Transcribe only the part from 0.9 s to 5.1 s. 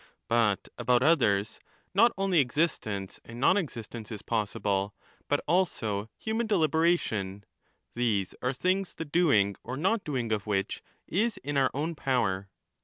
others, not only existence and non existence is possible,